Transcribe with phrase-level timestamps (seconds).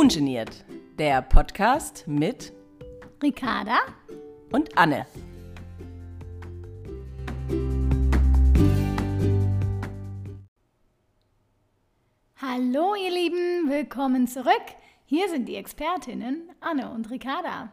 [0.00, 0.64] Ungeniert,
[0.98, 2.54] der Podcast mit
[3.22, 3.80] Ricarda
[4.50, 5.04] und Anne.
[12.40, 14.54] Hallo ihr Lieben, willkommen zurück.
[15.04, 17.70] Hier sind die Expertinnen Anne und Ricarda.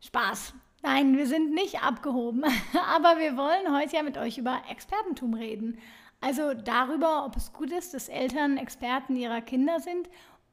[0.00, 0.54] Spaß.
[0.82, 2.42] Nein, wir sind nicht abgehoben,
[2.94, 5.78] aber wir wollen heute ja mit euch über Expertentum reden.
[6.22, 10.08] Also darüber, ob es gut ist, dass Eltern Experten ihrer Kinder sind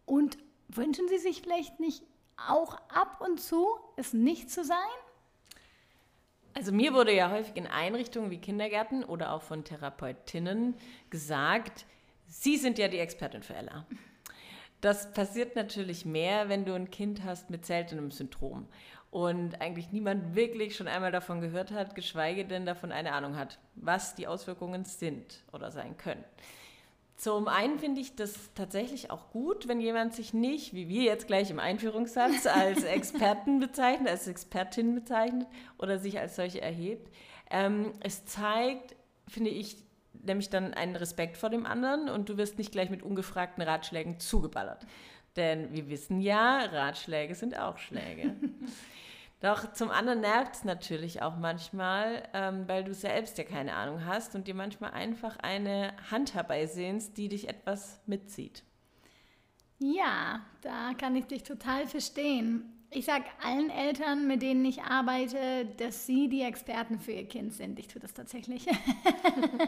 [0.05, 0.38] und
[0.70, 2.04] wünschen sie sich vielleicht nicht
[2.38, 4.78] auch ab und zu, es nicht zu sein?
[6.54, 10.76] Also mir wurde ja häufig in Einrichtungen wie Kindergärten oder auch von Therapeutinnen
[11.10, 11.86] gesagt,
[12.28, 13.86] Sie sind ja die Expertin für Ella.
[14.82, 18.68] Das passiert natürlich mehr, wenn du ein Kind hast mit seltenem Syndrom
[19.10, 23.60] und eigentlich niemand wirklich schon einmal davon gehört hat, geschweige denn davon eine Ahnung hat,
[23.76, 26.24] was die Auswirkungen sind oder sein können.
[27.18, 31.26] Zum einen finde ich das tatsächlich auch gut, wenn jemand sich nicht, wie wir jetzt
[31.26, 35.48] gleich im Einführungssatz, als Experten bezeichnet, als Expertin bezeichnet
[35.80, 37.12] oder sich als solche erhebt.
[37.50, 38.96] Ähm, es zeigt,
[39.28, 39.78] finde ich,
[40.14, 44.20] nämlich dann einen Respekt vor dem anderen und du wirst nicht gleich mit ungefragten Ratschlägen
[44.20, 44.86] zugeballert.
[45.36, 48.36] Denn wir wissen ja, Ratschläge sind auch Schläge.
[49.40, 54.04] Doch zum anderen nervt es natürlich auch manchmal, ähm, weil du selbst ja keine Ahnung
[54.06, 58.64] hast und dir manchmal einfach eine Hand herbeisehnst, die dich etwas mitzieht.
[59.80, 62.74] Ja, da kann ich dich total verstehen.
[62.90, 67.54] Ich sage allen Eltern, mit denen ich arbeite, dass sie die Experten für ihr Kind
[67.54, 67.78] sind.
[67.78, 68.66] Ich tue das tatsächlich.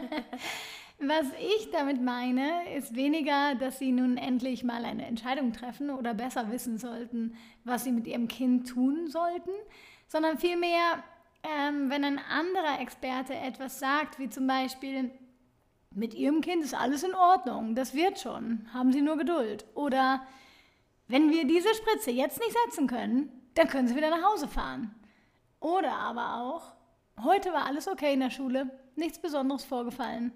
[1.02, 6.12] Was ich damit meine, ist weniger, dass sie nun endlich mal eine Entscheidung treffen oder
[6.12, 9.50] besser wissen sollten, was sie mit ihrem Kind tun sollten,
[10.08, 11.02] sondern vielmehr,
[11.42, 15.10] ähm, wenn ein anderer Experte etwas sagt, wie zum Beispiel,
[15.94, 19.64] mit ihrem Kind ist alles in Ordnung, das wird schon, haben Sie nur Geduld.
[19.74, 20.24] Oder
[21.08, 24.94] wenn wir diese Spritze jetzt nicht setzen können, dann können Sie wieder nach Hause fahren.
[25.60, 26.74] Oder aber auch,
[27.24, 30.32] heute war alles okay in der Schule, nichts Besonderes vorgefallen.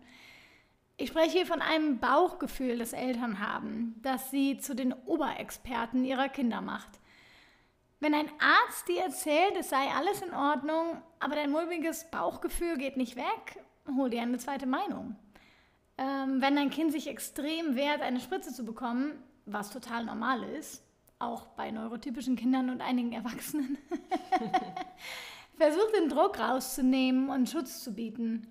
[0.97, 6.29] Ich spreche hier von einem Bauchgefühl, das Eltern haben, das sie zu den Oberexperten ihrer
[6.29, 7.01] Kinder macht.
[7.99, 12.97] Wenn ein Arzt dir erzählt, es sei alles in Ordnung, aber dein mulmiges Bauchgefühl geht
[12.97, 13.65] nicht weg,
[13.97, 15.17] hol dir eine zweite Meinung.
[15.99, 20.85] Ähm, wenn dein Kind sich extrem wehrt, eine Spritze zu bekommen, was total normal ist,
[21.19, 23.79] auch bei neurotypischen Kindern und einigen Erwachsenen,
[25.57, 28.47] versuch den Druck rauszunehmen und Schutz zu bieten.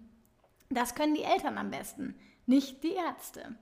[0.70, 2.16] Das können die Eltern am besten
[2.46, 3.56] nicht die Ärzte.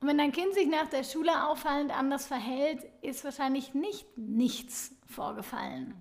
[0.00, 4.94] Und wenn dein Kind sich nach der Schule auffallend anders verhält, ist wahrscheinlich nicht nichts
[5.06, 5.94] vorgefallen.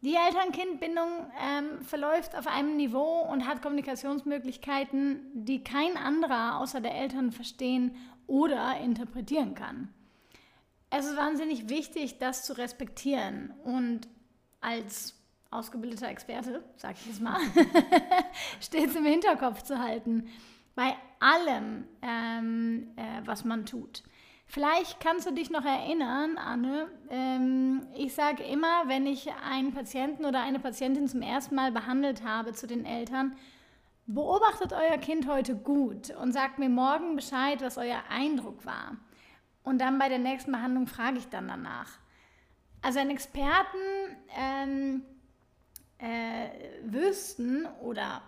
[0.00, 6.96] Die Eltern-Kind-Bindung ähm, verläuft auf einem Niveau und hat Kommunikationsmöglichkeiten, die kein anderer außer der
[6.96, 7.94] Eltern verstehen
[8.26, 9.94] oder interpretieren kann.
[10.90, 14.08] Es ist wahnsinnig wichtig, das zu respektieren und
[14.60, 15.14] als
[15.52, 17.38] ausgebildeter Experte, sage ich jetzt mal,
[18.60, 20.28] stets im Hinterkopf zu halten
[20.74, 24.02] bei allem, ähm, äh, was man tut.
[24.46, 30.26] Vielleicht kannst du dich noch erinnern, Anne, ähm, ich sage immer, wenn ich einen Patienten
[30.26, 33.34] oder eine Patientin zum ersten Mal behandelt habe zu den Eltern,
[34.06, 38.96] beobachtet euer Kind heute gut und sagt mir morgen Bescheid, was euer Eindruck war.
[39.62, 41.88] Und dann bei der nächsten Behandlung frage ich dann danach.
[42.82, 43.78] Also ein Experten
[44.36, 45.02] ähm,
[45.98, 46.48] äh,
[46.84, 48.20] wüssten oder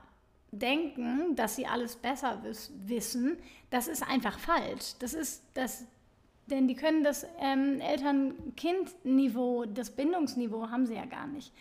[0.59, 3.39] denken, dass sie alles besser wiss wissen,
[3.71, 4.95] das ist einfach falsch.
[5.01, 5.87] Das ist das,
[6.47, 11.53] denn die können das ähm, Eltern-Kind-Niveau, das Bindungsniveau haben sie ja gar nicht.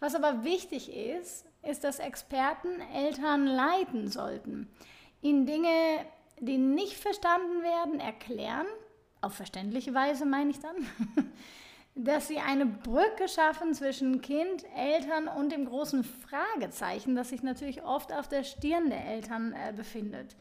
[0.00, 4.68] Was aber wichtig ist, ist, dass Experten Eltern leiten sollten,
[5.20, 5.70] ihnen Dinge,
[6.40, 8.66] die nicht verstanden werden, erklären,
[9.20, 10.74] auf verständliche Weise meine ich dann,
[11.94, 17.82] dass sie eine Brücke schaffen zwischen Kind, Eltern und dem großen Fragezeichen, das sich natürlich
[17.82, 20.36] oft auf der Stirn der Eltern äh, befindet.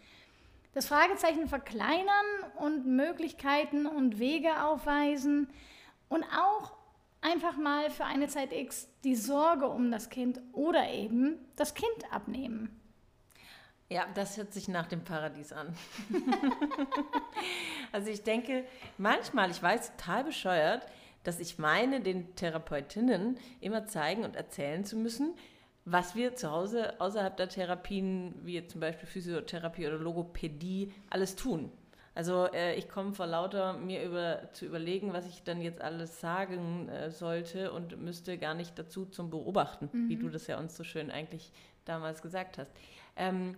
[0.74, 2.26] Das Fragezeichen verkleinern
[2.58, 5.50] und Möglichkeiten und Wege aufweisen
[6.08, 6.72] und auch
[7.20, 12.12] einfach mal für eine Zeit X die Sorge um das Kind oder eben das Kind
[12.12, 12.78] abnehmen.
[13.90, 15.76] Ja, das hört sich nach dem Paradies an.
[17.92, 18.64] also ich denke,
[18.98, 20.88] manchmal, ich weiß, total bescheuert,
[21.24, 25.34] dass ich meine, den Therapeutinnen immer zeigen und erzählen zu müssen,
[25.86, 31.72] was wir zu Hause außerhalb der Therapien, wie zum Beispiel Physiotherapie oder Logopädie, alles tun.
[32.14, 36.20] Also äh, ich komme vor lauter mir über, zu überlegen, was ich dann jetzt alles
[36.20, 40.10] sagen äh, sollte und müsste gar nicht dazu zum Beobachten, mhm.
[40.10, 41.52] wie du das ja uns so schön eigentlich
[41.86, 42.72] damals gesagt hast.
[43.16, 43.56] Ähm,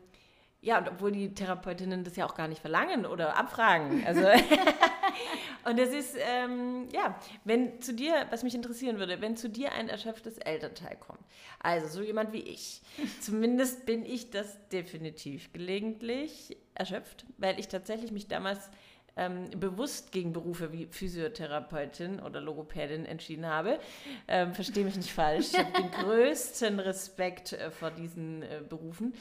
[0.64, 4.04] ja, und obwohl die Therapeutinnen das ja auch gar nicht verlangen oder abfragen.
[4.14, 4.22] Also
[5.66, 9.74] und das ist, ähm, ja, wenn zu dir, was mich interessieren würde, wenn zu dir
[9.74, 11.20] ein erschöpftes Elternteil kommt,
[11.60, 12.82] also so jemand wie ich,
[13.22, 18.70] zumindest bin ich das definitiv gelegentlich erschöpft, weil ich tatsächlich mich damals
[19.16, 23.80] ähm, bewusst gegen Berufe wie Physiotherapeutin oder Logopädin entschieden habe.
[24.28, 25.50] Ähm, Verstehe mich nicht falsch.
[25.52, 29.14] Ich habe den größten Respekt äh, vor diesen äh, Berufen.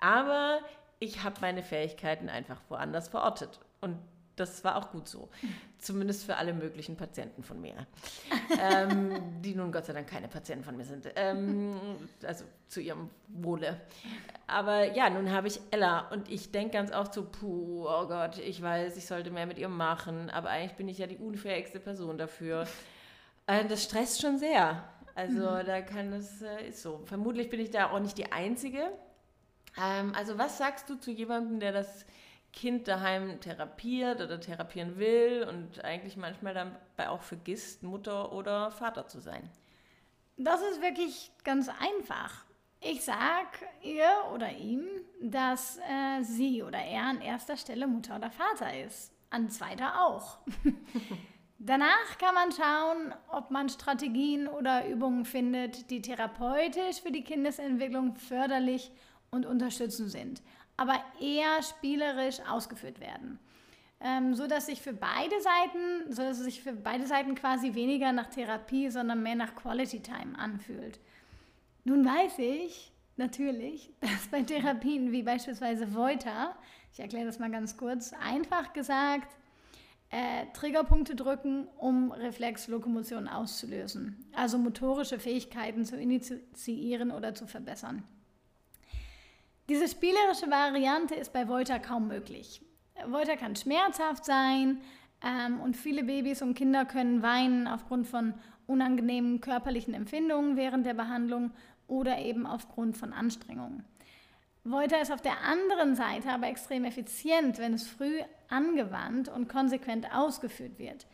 [0.00, 0.60] Aber
[1.00, 3.58] ich habe meine Fähigkeiten einfach woanders verortet.
[3.80, 3.98] Und
[4.36, 5.28] das war auch gut so.
[5.78, 7.86] Zumindest für alle möglichen Patienten von mir.
[8.62, 11.06] ähm, die nun Gott sei Dank keine Patienten von mir sind.
[11.16, 11.74] Ähm,
[12.24, 13.80] also zu ihrem Wohle.
[14.46, 18.38] Aber ja, nun habe ich Ella und ich denke ganz oft so, puh, oh Gott,
[18.38, 21.80] ich weiß, ich sollte mehr mit ihr machen, aber eigentlich bin ich ja die unfähigste
[21.80, 22.66] Person dafür.
[23.46, 24.84] Äh, das stresst schon sehr.
[25.14, 25.66] Also mhm.
[25.66, 27.02] da kann es, äh, ist so.
[27.04, 28.90] Vermutlich bin ich da auch nicht die Einzige.
[29.78, 32.06] Ähm, also was sagst du zu jemandem, der das
[32.52, 39.06] Kind daheim therapiert oder therapieren will und eigentlich manchmal dabei auch vergisst, Mutter oder Vater
[39.06, 39.48] zu sein?
[40.36, 42.44] Das ist wirklich ganz einfach.
[42.80, 43.46] Ich sag
[43.82, 44.84] ihr oder ihm,
[45.20, 49.12] dass äh, sie oder er an erster Stelle Mutter oder Vater ist.
[49.28, 50.38] An zweiter auch.
[51.58, 58.16] Danach kann man schauen, ob man Strategien oder Übungen findet, die therapeutisch für die Kindesentwicklung
[58.16, 60.42] förderlich sind und unterstützen sind,
[60.76, 63.38] aber eher spielerisch ausgeführt werden.
[64.02, 67.74] Ähm, so dass sich für beide Seiten, so dass es sich für beide Seiten quasi
[67.74, 70.98] weniger nach Therapie, sondern mehr nach Quality Time anfühlt.
[71.84, 76.56] Nun weiß ich natürlich, dass bei Therapien wie beispielsweise Voita,
[76.92, 79.36] ich erkläre das mal ganz kurz, einfach gesagt,
[80.10, 88.02] äh, Triggerpunkte drücken, um Reflexlokomotion auszulösen, also motorische Fähigkeiten zu initiieren oder zu verbessern.
[89.70, 92.60] Diese spielerische Variante ist bei Volta kaum möglich.
[93.06, 94.80] Volta kann schmerzhaft sein
[95.24, 98.34] ähm, und viele Babys und Kinder können weinen aufgrund von
[98.66, 101.52] unangenehmen körperlichen Empfindungen während der Behandlung
[101.86, 103.84] oder eben aufgrund von Anstrengungen.
[104.64, 108.18] Volta ist auf der anderen Seite aber extrem effizient, wenn es früh
[108.48, 111.06] angewandt und konsequent ausgeführt wird.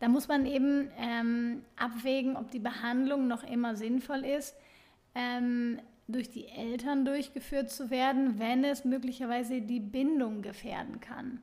[0.00, 4.56] Da muss man eben ähm, abwägen, ob die Behandlung noch immer sinnvoll ist.
[5.14, 5.78] Ähm,
[6.12, 11.42] durch die Eltern durchgeführt zu werden, wenn es möglicherweise die Bindung gefährden kann.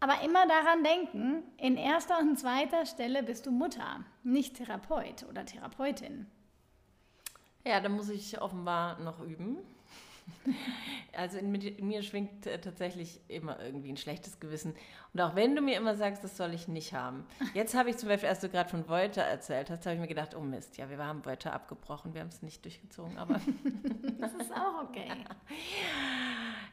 [0.00, 5.44] Aber immer daran denken, in erster und zweiter Stelle bist du Mutter, nicht Therapeut oder
[5.44, 6.26] Therapeutin.
[7.64, 9.58] Ja, da muss ich offenbar noch üben.
[11.16, 14.74] Also in mir schwingt äh, tatsächlich immer irgendwie ein schlechtes Gewissen.
[15.12, 17.26] Und auch wenn du mir immer sagst, das soll ich nicht haben.
[17.54, 20.06] Jetzt habe ich zum Beispiel, als du gerade von Volta erzählt hast, habe ich mir
[20.06, 23.40] gedacht, oh Mist, ja, wir haben Volta abgebrochen, wir haben es nicht durchgezogen, aber...
[24.20, 25.08] das ist auch okay.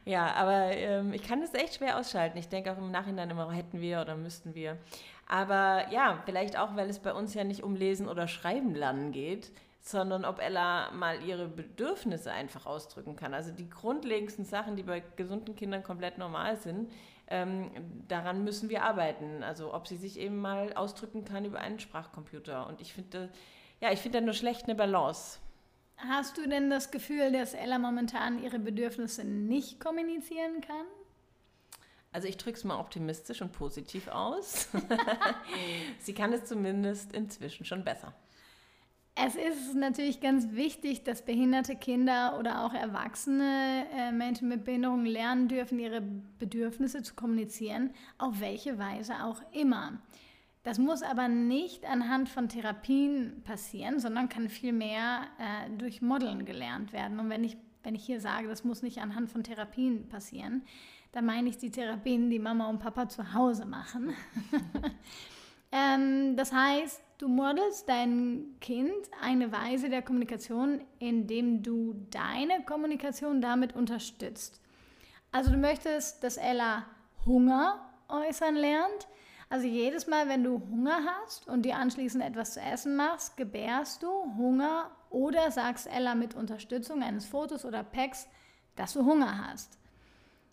[0.04, 2.38] Ja, aber ähm, ich kann es echt schwer ausschalten.
[2.38, 4.78] Ich denke auch im Nachhinein immer, hätten wir oder müssten wir.
[5.26, 9.10] Aber ja, vielleicht auch, weil es bei uns ja nicht um Lesen oder Schreiben lernen
[9.10, 9.50] geht,
[9.88, 13.34] sondern ob Ella mal ihre Bedürfnisse einfach ausdrücken kann.
[13.34, 16.90] Also die grundlegendsten Sachen, die bei gesunden Kindern komplett normal sind,
[17.28, 17.70] ähm,
[18.08, 19.44] daran müssen wir arbeiten.
[19.44, 22.66] Also ob sie sich eben mal ausdrücken kann über einen Sprachcomputer.
[22.66, 23.30] Und ich finde,
[23.80, 25.38] ja, ich finde da nur schlecht eine Balance.
[25.98, 30.86] Hast du denn das Gefühl, dass Ella momentan ihre Bedürfnisse nicht kommunizieren kann?
[32.12, 34.68] Also ich drücke es mal optimistisch und positiv aus.
[36.00, 38.12] sie kann es zumindest inzwischen schon besser.
[39.18, 45.06] Es ist natürlich ganz wichtig, dass behinderte Kinder oder auch erwachsene äh, Menschen mit Behinderung
[45.06, 46.02] lernen dürfen, ihre
[46.38, 49.98] Bedürfnisse zu kommunizieren, auf welche Weise auch immer.
[50.64, 56.92] Das muss aber nicht anhand von Therapien passieren, sondern kann vielmehr äh, durch Modeln gelernt
[56.92, 57.18] werden.
[57.18, 60.62] Und wenn ich, wenn ich hier sage, das muss nicht anhand von Therapien passieren,
[61.12, 64.12] dann meine ich die Therapien, die Mama und Papa zu Hause machen.
[65.72, 68.92] ähm, das heißt, Du modelst dein Kind
[69.22, 74.60] eine Weise der Kommunikation, indem du deine Kommunikation damit unterstützt.
[75.32, 76.84] Also du möchtest, dass Ella
[77.24, 79.08] Hunger äußern lernt.
[79.48, 84.02] Also jedes Mal, wenn du Hunger hast und dir anschließend etwas zu essen machst, gebärst
[84.02, 88.28] du Hunger oder sagst Ella mit Unterstützung eines Fotos oder Packs,
[88.74, 89.78] dass du Hunger hast.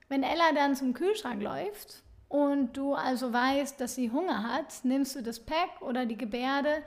[0.07, 5.15] Wenn Ella dann zum Kühlschrank läuft und du also weißt, dass sie Hunger hat, nimmst
[5.15, 6.81] du das Pack oder die Gebärde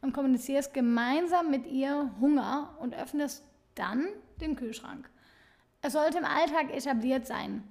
[0.00, 3.42] und kommunizierst gemeinsam mit ihr Hunger und öffnest
[3.74, 4.06] dann
[4.40, 5.10] den Kühlschrank.
[5.80, 7.64] Es sollte im Alltag etabliert sein,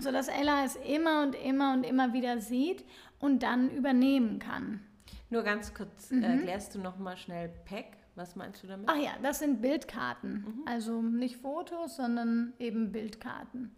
[0.00, 2.84] sodass Ella es immer und immer und immer wieder sieht
[3.20, 4.84] und dann übernehmen kann.
[5.30, 6.24] Nur ganz kurz, mhm.
[6.24, 7.96] erklärst du nochmal schnell Pack?
[8.16, 8.86] Was meinst du damit?
[8.86, 10.32] Ach ja, das sind Bildkarten.
[10.32, 10.62] Mhm.
[10.66, 13.74] Also nicht Fotos, sondern eben Bildkarten.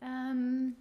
[0.00, 0.74] Ähm,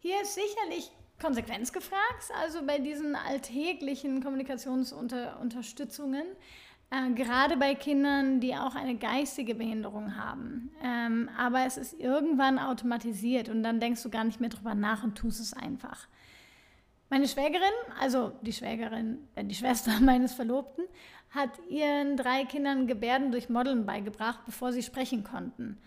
[0.00, 0.90] hier ist sicherlich
[1.20, 6.24] Konsequenz gefragt, also bei diesen alltäglichen Kommunikationsunterstützungen,
[6.90, 10.70] äh, gerade bei Kindern, die auch eine geistige Behinderung haben.
[10.82, 15.02] Ähm, aber es ist irgendwann automatisiert und dann denkst du gar nicht mehr drüber nach
[15.02, 16.06] und tust es einfach.
[17.10, 17.62] Meine Schwägerin,
[18.00, 20.84] also die Schwägerin, äh, die Schwester meines Verlobten,
[21.30, 25.78] hat ihren drei Kindern Gebärden durch Modeln beigebracht, bevor sie sprechen konnten.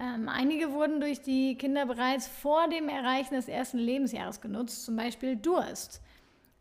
[0.00, 4.96] Ähm, einige wurden durch die Kinder bereits vor dem Erreichen des ersten Lebensjahres genutzt, zum
[4.96, 6.00] Beispiel Durst.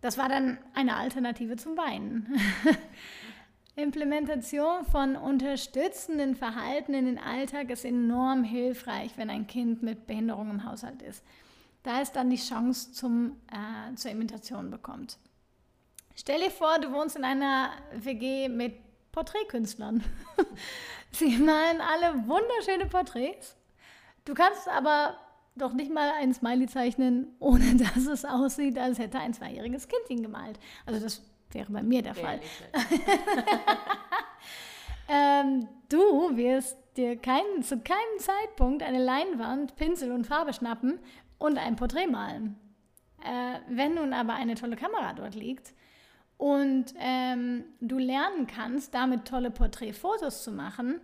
[0.01, 2.39] Das war dann eine Alternative zum Weinen.
[3.75, 10.51] Implementation von unterstützenden Verhalten in den Alltag ist enorm hilfreich, wenn ein Kind mit Behinderung
[10.51, 11.23] im Haushalt ist.
[11.81, 15.17] Da es dann die Chance zum, äh, zur Imitation bekommt.
[16.15, 18.75] Stell dir vor, du wohnst in einer WG mit
[19.13, 20.03] Porträtkünstlern.
[21.11, 23.55] Sie malen alle wunderschöne Porträts.
[24.25, 25.15] Du kannst aber
[25.55, 30.09] doch nicht mal ein Smiley zeichnen, ohne dass es aussieht, als hätte ein zweijähriges Kind
[30.09, 30.59] ihn gemalt.
[30.85, 32.41] Also das wäre bei mir der Fall.
[35.07, 40.99] ähm, du wirst dir kein, zu keinem Zeitpunkt eine Leinwand, Pinsel und Farbe schnappen
[41.37, 42.59] und ein Porträt malen.
[43.23, 45.73] Äh, wenn nun aber eine tolle Kamera dort liegt,
[46.37, 50.99] und ähm, du lernen kannst, damit tolle Porträtfotos zu machen,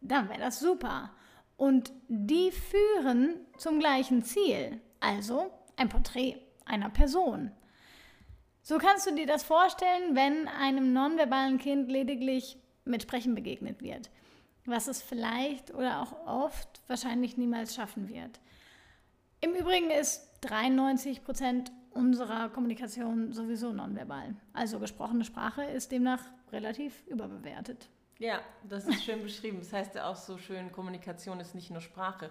[0.00, 1.10] dann wäre das super.
[1.56, 7.52] Und die führen zum gleichen Ziel, also ein Porträt einer Person.
[8.62, 14.10] So kannst du dir das vorstellen, wenn einem nonverbalen Kind lediglich mit Sprechen begegnet wird,
[14.66, 18.40] was es vielleicht oder auch oft wahrscheinlich niemals schaffen wird.
[19.40, 24.34] Im Übrigen ist 93 Prozent unserer Kommunikation sowieso nonverbal.
[24.52, 26.22] Also gesprochene Sprache ist demnach
[26.52, 27.88] relativ überbewertet.
[28.18, 29.58] Ja, das ist schön beschrieben.
[29.58, 32.30] Das heißt ja auch so schön, Kommunikation ist nicht nur Sprache.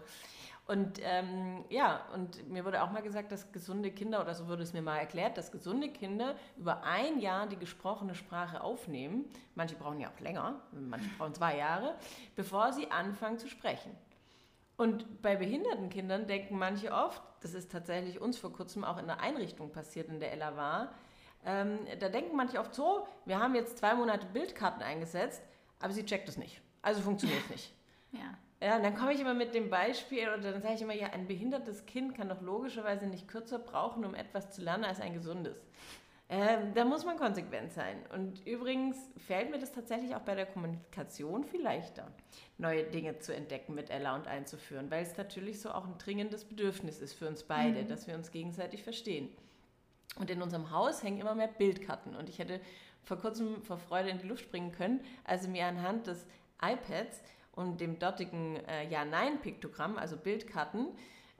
[0.68, 4.63] Und ähm, ja, und mir wurde auch mal gesagt, dass gesunde Kinder, oder so wurde
[4.63, 9.25] es mir mal erklärt, dass gesunde Kinder über ein Jahr die gesprochene Sprache aufnehmen.
[9.56, 11.96] Manche brauchen ja auch länger, manche brauchen zwei Jahre,
[12.36, 13.91] bevor sie anfangen zu sprechen.
[14.81, 19.05] Und bei behinderten Kindern denken manche oft, das ist tatsächlich uns vor kurzem auch in
[19.05, 20.95] der Einrichtung passiert, in der Ella war,
[21.45, 25.43] ähm, da denken manche oft so, wir haben jetzt zwei Monate Bildkarten eingesetzt,
[25.79, 26.63] aber sie checkt es nicht.
[26.81, 27.73] Also funktioniert es nicht.
[28.13, 28.38] Ja.
[28.59, 31.07] Ja, und dann komme ich immer mit dem Beispiel oder dann sage ich immer, ja,
[31.11, 35.13] ein behindertes Kind kann doch logischerweise nicht kürzer brauchen, um etwas zu lernen, als ein
[35.13, 35.55] gesundes.
[36.33, 37.97] Ähm, da muss man konsequent sein.
[38.13, 38.95] Und übrigens
[39.27, 42.07] fällt mir das tatsächlich auch bei der Kommunikation viel leichter,
[42.57, 46.45] neue Dinge zu entdecken mit Ella und einzuführen, weil es natürlich so auch ein dringendes
[46.45, 47.89] Bedürfnis ist für uns beide, mhm.
[47.89, 49.27] dass wir uns gegenseitig verstehen.
[50.15, 52.15] Und in unserem Haus hängen immer mehr Bildkarten.
[52.15, 52.61] Und ich hätte
[53.03, 56.27] vor kurzem vor Freude in die Luft springen können, also mir anhand des
[56.61, 60.88] iPads und dem dortigen äh, Ja-Nein-Piktogramm, also Bildkarten,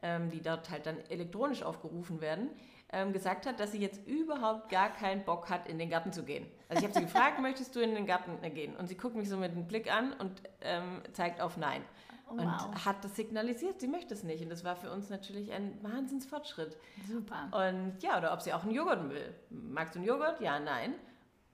[0.02, 2.50] ähm, die dort halt dann elektronisch aufgerufen werden,
[2.94, 6.24] ähm, gesagt hat, dass sie jetzt überhaupt gar keinen Bock hat, in den Garten zu
[6.24, 6.46] gehen.
[6.68, 8.76] Also ich habe sie gefragt, möchtest du in den Garten gehen?
[8.76, 11.84] Und sie guckt mich so mit einem Blick an und ähm, zeigt auf Nein.
[12.28, 12.86] Oh, und wow.
[12.86, 14.42] hat das signalisiert, sie möchte es nicht.
[14.44, 16.78] Und das war für uns natürlich ein Wahnsinnsfortschritt.
[17.08, 17.50] Super.
[17.52, 19.34] Und ja, oder ob sie auch einen Joghurt will.
[19.50, 20.40] Magst du einen Joghurt?
[20.40, 20.96] Ja, nein.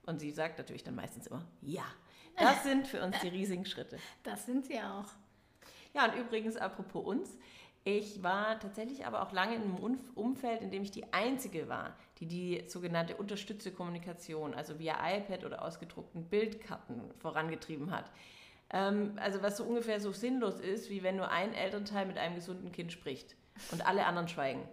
[0.06, 1.84] Und sie sagt natürlich dann meistens immer, ja.
[2.36, 3.98] Das sind für uns die riesigen Schritte.
[4.22, 5.06] Das sind sie auch.
[5.94, 7.38] Ja, und übrigens, apropos uns,
[7.88, 11.96] ich war tatsächlich aber auch lange in einem Umfeld, in dem ich die Einzige war,
[12.18, 18.10] die die sogenannte unterstützte Kommunikation, also via iPad oder ausgedruckten Bildkarten vorangetrieben hat.
[18.70, 22.34] Ähm, also was so ungefähr so sinnlos ist, wie wenn nur ein Elternteil mit einem
[22.34, 23.36] gesunden Kind spricht
[23.72, 24.68] und alle anderen schweigen.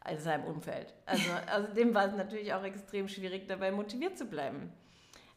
[0.00, 0.94] Also seinem Umfeld.
[1.06, 4.72] Also außerdem war es natürlich auch extrem schwierig, dabei motiviert zu bleiben.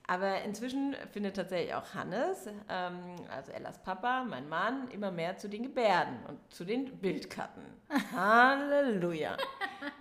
[0.09, 5.47] Aber inzwischen findet tatsächlich auch Hannes, ähm, also Ellas Papa, mein Mann, immer mehr zu
[5.47, 7.61] den Gebärden und zu den Bildkarten.
[8.11, 9.37] Halleluja.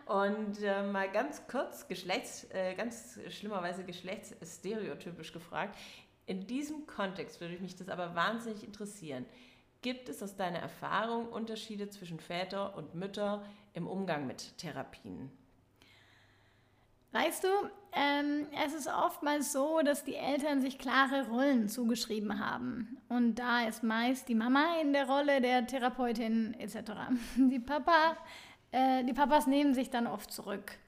[0.07, 5.77] Und äh, mal ganz kurz, Geschlechts, äh, ganz schlimmerweise geschlechtsstereotypisch gefragt.
[6.25, 9.27] In diesem Kontext würde mich das aber wahnsinnig interessieren.
[9.83, 15.31] Gibt es aus deiner Erfahrung Unterschiede zwischen Väter und Mütter im Umgang mit Therapien?
[17.13, 17.49] Weißt du,
[17.93, 22.99] ähm, es ist oftmals so, dass die Eltern sich klare Rollen zugeschrieben haben.
[23.09, 26.93] Und da ist meist die Mama in der Rolle der Therapeutin etc.
[27.37, 28.17] Die, Papa,
[28.73, 30.79] äh, die Papas nehmen sich dann oft zurück.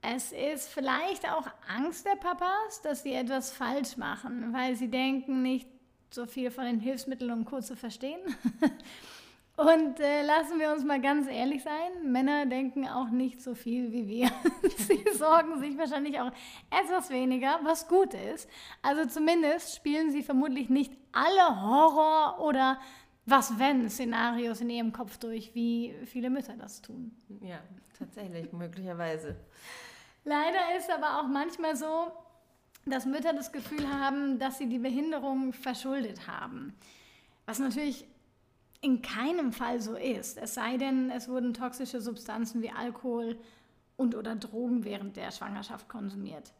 [0.00, 5.42] Es ist vielleicht auch Angst der Papas, dass sie etwas falsch machen, weil sie denken,
[5.42, 5.68] nicht
[6.10, 7.60] so viel von den Hilfsmitteln und Co.
[7.60, 8.20] zu verstehen.
[9.56, 13.92] Und äh, lassen wir uns mal ganz ehrlich sein, Männer denken auch nicht so viel
[13.92, 14.30] wie wir.
[14.76, 16.32] Sie sorgen sich wahrscheinlich auch
[16.70, 18.48] etwas weniger, was gut ist.
[18.80, 22.80] Also zumindest spielen sie vermutlich nicht alle Horror- oder
[23.26, 27.14] was wenn Szenarios in ihrem Kopf durch, wie viele Mütter das tun.
[27.40, 27.60] Ja,
[27.98, 29.36] tatsächlich, möglicherweise.
[30.24, 32.10] Leider ist aber auch manchmal so,
[32.86, 36.74] dass Mütter das Gefühl haben, dass sie die Behinderung verschuldet haben.
[37.46, 38.06] Was natürlich
[38.82, 40.36] in keinem Fall so ist.
[40.36, 43.38] Es sei denn, es wurden toxische Substanzen wie Alkohol
[43.96, 46.52] und oder Drogen während der Schwangerschaft konsumiert.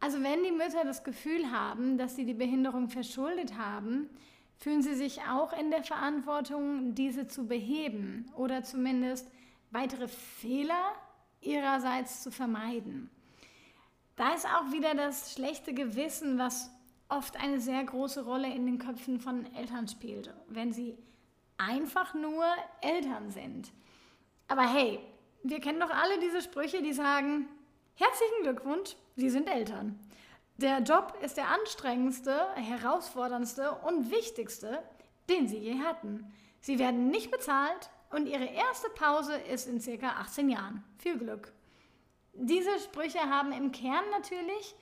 [0.00, 4.08] Also wenn die Mütter das Gefühl haben, dass sie die Behinderung verschuldet haben,
[4.56, 9.30] fühlen sie sich auch in der Verantwortung, diese zu beheben oder zumindest
[9.70, 10.92] weitere Fehler
[11.40, 13.10] ihrerseits zu vermeiden.
[14.16, 16.70] Da ist auch wieder das schlechte Gewissen, was
[17.08, 20.96] oft eine sehr große Rolle in den Köpfen von Eltern spielt, wenn sie
[21.58, 22.44] einfach nur
[22.80, 23.72] Eltern sind.
[24.46, 25.00] Aber hey,
[25.42, 27.48] wir kennen doch alle diese Sprüche, die sagen,
[27.94, 29.98] herzlichen Glückwunsch, Sie sind Eltern.
[30.56, 34.82] Der Job ist der anstrengendste, herausforderndste und wichtigste,
[35.28, 36.32] den Sie je hatten.
[36.60, 40.82] Sie werden nicht bezahlt und Ihre erste Pause ist in circa 18 Jahren.
[40.98, 41.52] Viel Glück.
[42.32, 44.74] Diese Sprüche haben im Kern natürlich,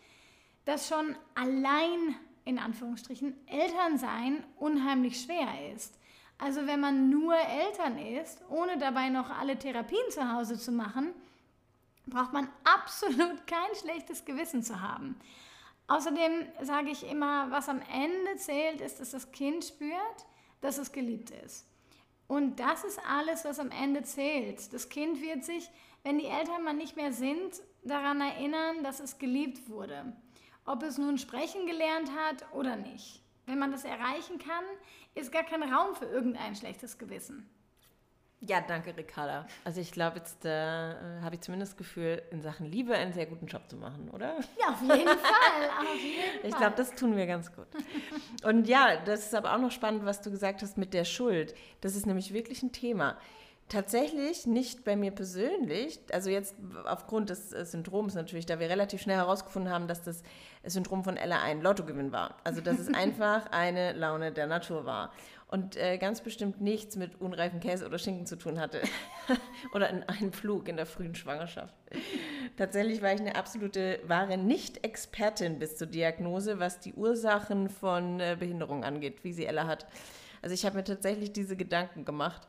[0.64, 5.98] dass schon allein in Anführungsstrichen Elternsein unheimlich schwer ist.
[6.38, 11.14] Also wenn man nur Eltern ist, ohne dabei noch alle Therapien zu Hause zu machen,
[12.06, 15.18] braucht man absolut kein schlechtes Gewissen zu haben.
[15.88, 20.26] Außerdem sage ich immer, was am Ende zählt, ist, dass das Kind spürt,
[20.60, 21.66] dass es geliebt ist.
[22.26, 24.72] Und das ist alles, was am Ende zählt.
[24.72, 25.70] Das Kind wird sich,
[26.02, 30.12] wenn die Eltern mal nicht mehr sind, daran erinnern, dass es geliebt wurde.
[30.64, 33.22] Ob es nun sprechen gelernt hat oder nicht.
[33.46, 34.64] Wenn man das erreichen kann,
[35.14, 37.48] ist gar kein Raum für irgendein schlechtes Gewissen.
[38.40, 39.46] Ja, danke, Ricarda.
[39.64, 43.24] Also ich glaube, jetzt äh, habe ich zumindest das Gefühl, in Sachen Liebe einen sehr
[43.24, 44.36] guten Job zu machen, oder?
[44.60, 45.70] Ja, auf jeden Fall.
[45.80, 47.66] Auf jeden ich glaube, das tun wir ganz gut.
[48.44, 51.54] Und ja, das ist aber auch noch spannend, was du gesagt hast mit der Schuld.
[51.80, 53.16] Das ist nämlich wirklich ein Thema.
[53.68, 56.54] Tatsächlich nicht bei mir persönlich, also jetzt
[56.84, 60.22] aufgrund des äh, Syndroms natürlich, da wir relativ schnell herausgefunden haben, dass das
[60.64, 62.36] Syndrom von Ella ein Lottogewinn war.
[62.44, 65.12] Also dass es einfach eine Laune der Natur war
[65.48, 68.82] und äh, ganz bestimmt nichts mit unreifen Käse oder Schinken zu tun hatte
[69.74, 71.74] oder in einem Flug in der frühen Schwangerschaft.
[72.56, 78.36] Tatsächlich war ich eine absolute wahre Nicht-Expertin bis zur Diagnose, was die Ursachen von äh,
[78.38, 79.86] Behinderung angeht, wie sie Ella hat.
[80.42, 82.46] Also ich habe mir tatsächlich diese Gedanken gemacht.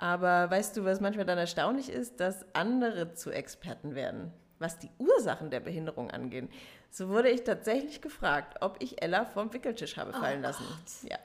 [0.00, 4.88] Aber weißt du, was manchmal dann erstaunlich ist, dass andere zu Experten werden, was die
[4.96, 6.48] Ursachen der Behinderung angeht.
[6.90, 10.64] So wurde ich tatsächlich gefragt, ob ich Ella vom Wickeltisch habe fallen oh lassen.
[11.06, 11.18] Ja.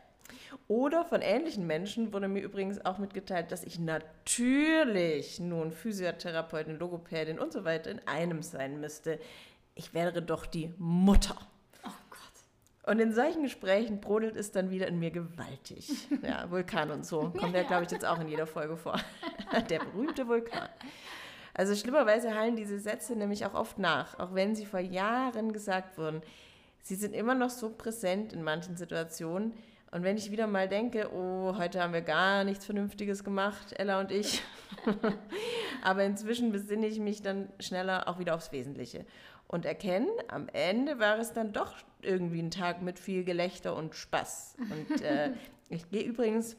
[0.68, 7.40] Oder von ähnlichen Menschen wurde mir übrigens auch mitgeteilt, dass ich natürlich nun Physiotherapeutin, Logopädin
[7.40, 9.20] und so weiter in einem sein müsste.
[9.74, 11.38] Ich wäre doch die Mutter.
[12.86, 15.89] Und in solchen Gesprächen brodelt es dann wieder in mir gewaltig.
[16.21, 17.32] Ja, Vulkan und so.
[17.38, 19.00] Kommt ja, glaube ich, jetzt auch in jeder Folge vor.
[19.69, 20.69] Der berühmte Vulkan.
[21.54, 25.98] Also schlimmerweise hallen diese Sätze nämlich auch oft nach, auch wenn sie vor Jahren gesagt
[25.98, 26.21] wurden.
[26.82, 29.54] Sie sind immer noch so präsent in manchen Situationen.
[29.96, 34.02] Und wenn ich wieder mal denke, oh, heute haben wir gar nichts Vernünftiges gemacht, Ella
[34.02, 34.42] und ich.
[35.82, 39.06] Aber inzwischen besinne ich mich dann schneller auch wieder aufs Wesentliche
[39.48, 43.96] und erkennen, am Ende war es dann doch irgendwie ein Tag mit viel Gelächter und
[43.96, 44.58] Spaß.
[44.60, 45.32] Und äh,
[45.70, 46.58] ich gehe übrigens,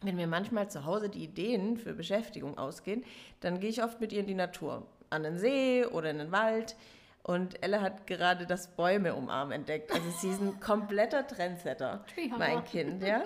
[0.00, 3.04] wenn mir manchmal zu Hause die Ideen für Beschäftigung ausgehen,
[3.40, 6.32] dann gehe ich oft mit ihr in die Natur, an den See oder in den
[6.32, 6.76] Wald.
[7.22, 9.92] Und Ella hat gerade das Bäume umarmen entdeckt.
[9.92, 12.04] Also sie ist ein kompletter Trendsetter,
[12.38, 13.22] mein Kind, ja.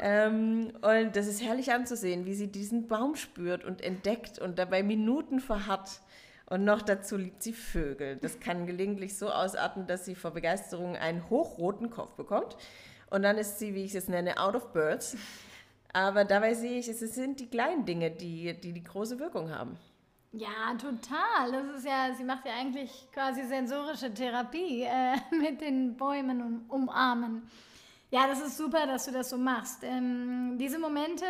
[0.00, 4.82] ähm, und das ist herrlich anzusehen, wie sie diesen Baum spürt und entdeckt und dabei
[4.82, 6.00] Minuten verharrt.
[6.46, 8.16] Und noch dazu liebt sie Vögel.
[8.16, 12.56] Das kann gelegentlich so ausarten, dass sie vor Begeisterung einen hochroten Kopf bekommt.
[13.10, 15.16] Und dann ist sie, wie ich es nenne, out of birds.
[15.92, 19.78] Aber dabei sehe ich, es sind die kleinen Dinge, die die, die große Wirkung haben.
[20.32, 21.52] Ja, total.
[21.52, 26.70] Das ist ja, sie macht ja eigentlich quasi sensorische Therapie äh, mit den Bäumen und
[26.70, 27.48] umarmen.
[28.10, 29.84] Ja, das ist super, dass du das so machst.
[29.84, 31.24] Ähm, diese Momente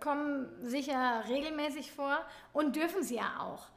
[0.00, 2.18] kommen sicher regelmäßig vor
[2.52, 3.68] und dürfen sie ja auch.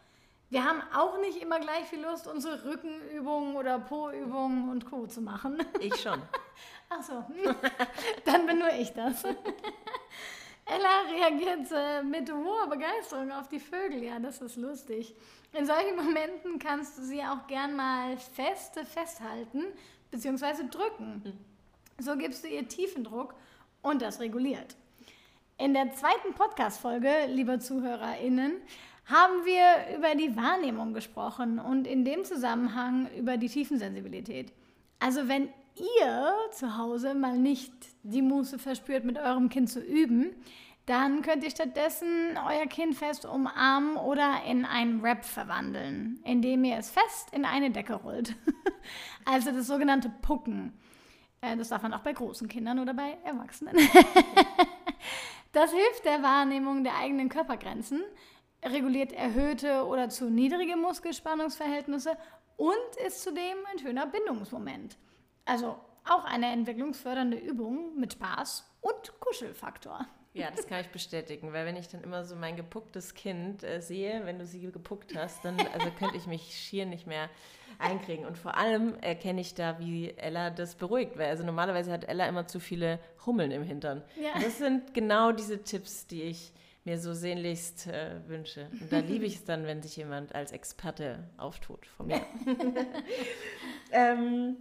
[0.49, 5.05] Wir haben auch nicht immer gleich viel Lust, unsere Rückenübungen oder Po-Übungen und Co.
[5.07, 5.61] zu machen.
[5.81, 6.21] Ich schon.
[6.89, 7.25] Ach so,
[8.25, 9.23] dann bin nur ich das.
[10.69, 14.03] Ella reagiert äh, mit hoher Begeisterung auf die Vögel.
[14.03, 15.15] Ja, das ist lustig.
[15.53, 19.63] In solchen Momenten kannst du sie auch gern mal feste festhalten
[20.11, 20.67] bzw.
[20.69, 21.21] drücken.
[21.23, 21.33] Hm.
[21.99, 23.33] So gibst du ihr tiefen Druck
[23.81, 24.75] und das reguliert.
[25.57, 28.57] In der zweiten Podcast-Folge, liebe ZuhörerInnen,
[29.05, 34.51] haben wir über die Wahrnehmung gesprochen und in dem Zusammenhang über die Tiefensensibilität.
[34.99, 40.35] Also wenn ihr zu Hause mal nicht die Muße verspürt, mit eurem Kind zu üben,
[40.87, 46.77] dann könnt ihr stattdessen euer Kind fest umarmen oder in ein Rap verwandeln, indem ihr
[46.77, 48.35] es fest in eine Decke rollt.
[49.25, 50.71] also das sogenannte Pucken.
[51.41, 53.75] Äh, das darf man auch bei großen Kindern oder bei Erwachsenen.
[55.51, 58.01] das hilft der Wahrnehmung der eigenen Körpergrenzen,
[58.63, 62.17] reguliert erhöhte oder zu niedrige Muskelspannungsverhältnisse
[62.55, 64.97] und ist zudem ein schöner Bindungsmoment.
[65.47, 70.05] Also auch eine entwicklungsfördernde Übung mit Spaß und Kuschelfaktor.
[70.33, 73.81] Ja, das kann ich bestätigen, weil wenn ich dann immer so mein gepucktes Kind äh,
[73.81, 77.29] sehe, wenn du sie gepuckt hast, dann also könnte ich mich schier nicht mehr
[77.79, 78.25] einkriegen.
[78.25, 82.27] Und vor allem erkenne ich da, wie Ella das beruhigt, weil also normalerweise hat Ella
[82.27, 84.03] immer zu viele Hummeln im Hintern.
[84.15, 84.39] Ja.
[84.39, 88.69] Das sind genau diese Tipps, die ich mir so sehnlichst äh, wünsche.
[88.79, 92.21] Und da liebe ich es dann, wenn sich jemand als Experte auftut von mir.
[93.91, 94.55] ähm,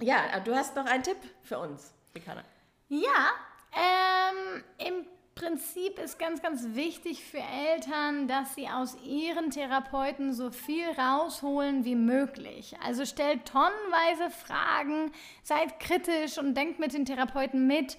[0.00, 2.42] ja, du hast noch einen Tipp für uns, Ricarda.
[2.88, 3.30] Ja,
[3.72, 5.06] ähm, im
[5.36, 11.84] Prinzip ist ganz, ganz wichtig für Eltern, dass sie aus ihren Therapeuten so viel rausholen
[11.84, 12.74] wie möglich.
[12.82, 17.98] Also stellt tonnenweise Fragen, seid kritisch und denkt mit den Therapeuten mit.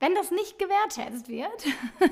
[0.00, 1.66] Wenn das nicht gewertschätzt wird,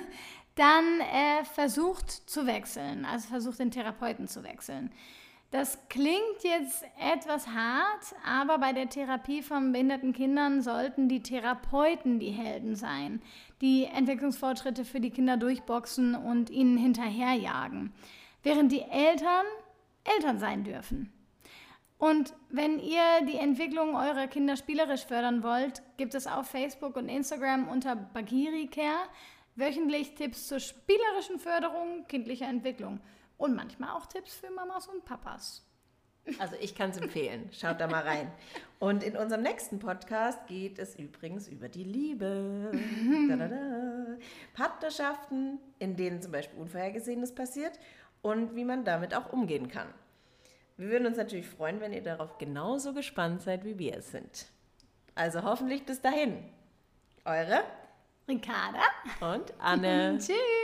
[0.54, 4.92] dann äh, versucht zu wechseln, also versucht den Therapeuten zu wechseln.
[5.54, 12.18] Das klingt jetzt etwas hart, aber bei der Therapie von behinderten Kindern sollten die Therapeuten
[12.18, 13.22] die Helden sein,
[13.60, 17.92] die Entwicklungsfortschritte für die Kinder durchboxen und ihnen hinterherjagen,
[18.42, 19.46] während die Eltern
[20.02, 21.12] Eltern sein dürfen.
[21.98, 27.08] Und wenn ihr die Entwicklung eurer Kinder spielerisch fördern wollt, gibt es auf Facebook und
[27.08, 29.06] Instagram unter Bagiri Care
[29.54, 32.98] wöchentlich Tipps zur spielerischen Förderung kindlicher Entwicklung
[33.36, 35.62] und manchmal auch Tipps für Mamas und Papas.
[36.38, 37.50] Also ich kann es empfehlen.
[37.52, 38.30] Schaut da mal rein.
[38.78, 42.72] Und in unserem nächsten Podcast geht es übrigens über die Liebe.
[43.28, 44.16] Da, da, da.
[44.54, 47.78] Partnerschaften, in denen zum Beispiel Unvorhergesehenes passiert
[48.22, 49.88] und wie man damit auch umgehen kann.
[50.76, 54.46] Wir würden uns natürlich freuen, wenn ihr darauf genauso gespannt seid, wie wir es sind.
[55.14, 56.44] Also hoffentlich bis dahin.
[57.24, 57.62] Eure
[58.28, 58.82] Ricarda
[59.20, 60.18] und Anne.
[60.20, 60.63] Tschüss.